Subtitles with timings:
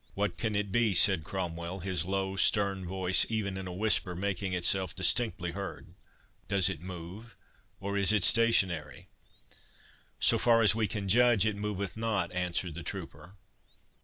[0.15, 4.51] "What can it be?" said Cromwell, his low stern voice, even in a whisper, making
[4.51, 5.93] itself distinctly heard.
[6.47, 7.35] "Does it move,
[7.79, 9.09] or is it stationary?"
[10.19, 13.35] "So far as we can judge, it moveth not," answered the trooper.